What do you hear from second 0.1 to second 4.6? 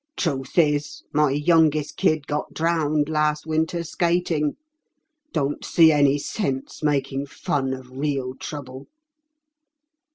'Truth is, my youngest kid got drowned last winter skating.